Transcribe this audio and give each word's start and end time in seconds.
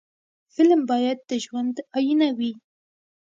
فلم 0.53 0.81
باید 0.91 1.17
د 1.29 1.31
ژوند 1.43 1.75
آیینه 1.97 2.29
وي 2.37 2.53